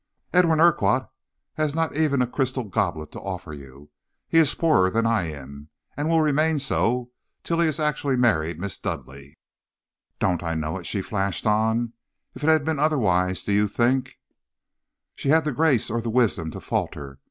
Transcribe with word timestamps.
"'Edwin 0.33 0.59
Urquhart 0.59 1.07
has 1.57 1.75
not 1.75 1.95
even 1.95 2.23
a 2.23 2.25
crystal 2.27 2.63
goblet 2.63 3.11
to 3.11 3.19
offer 3.21 3.53
you. 3.53 3.91
He 4.27 4.39
is 4.39 4.55
poorer 4.55 4.89
than 4.89 5.05
I 5.05 5.29
am, 5.31 5.69
and 5.95 6.09
will 6.09 6.21
remain 6.21 6.57
so 6.57 7.11
till 7.43 7.59
he 7.59 7.67
has 7.67 7.79
actually 7.79 8.15
married 8.17 8.59
Miss 8.59 8.79
Dudleigh.' 8.79 9.35
"'Don't 10.17 10.41
I 10.41 10.55
know 10.55 10.75
it!' 10.79 10.87
she 10.87 11.03
flashed 11.03 11.45
out. 11.45 11.89
'If 12.33 12.43
it 12.43 12.47
had 12.47 12.65
been 12.65 12.79
otherwise 12.79 13.43
do 13.43 13.51
you 13.51 13.67
think' 13.67 14.17
"She 15.15 15.29
had 15.29 15.43
the 15.43 15.51
grace 15.51 15.91
or 15.91 16.01
the 16.01 16.09
wisdom 16.09 16.49
to 16.49 16.59
falter. 16.59 17.19